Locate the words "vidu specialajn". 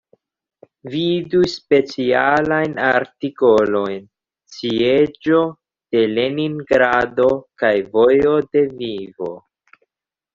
0.91-2.71